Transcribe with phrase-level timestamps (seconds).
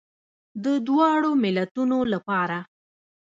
[0.63, 2.57] د دواړو ملتونو لپاره.